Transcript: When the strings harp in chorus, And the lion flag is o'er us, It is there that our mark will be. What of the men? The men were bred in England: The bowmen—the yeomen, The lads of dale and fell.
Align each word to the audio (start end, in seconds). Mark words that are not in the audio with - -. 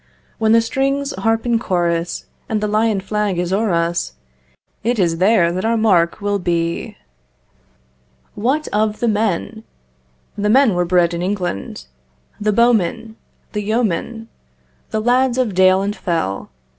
When 0.39 0.51
the 0.51 0.61
strings 0.61 1.13
harp 1.15 1.45
in 1.45 1.59
chorus, 1.59 2.25
And 2.49 2.59
the 2.59 2.67
lion 2.67 3.01
flag 3.01 3.37
is 3.37 3.53
o'er 3.53 3.71
us, 3.71 4.13
It 4.83 4.97
is 4.97 5.19
there 5.19 5.51
that 5.51 5.63
our 5.63 5.77
mark 5.77 6.19
will 6.19 6.39
be. 6.39 6.97
What 8.33 8.67
of 8.69 8.99
the 8.99 9.07
men? 9.07 9.63
The 10.35 10.49
men 10.49 10.73
were 10.73 10.85
bred 10.85 11.13
in 11.13 11.21
England: 11.21 11.85
The 12.39 12.51
bowmen—the 12.51 13.61
yeomen, 13.61 14.27
The 14.89 15.01
lads 15.01 15.37
of 15.37 15.53
dale 15.53 15.83
and 15.83 15.95
fell. 15.95 16.49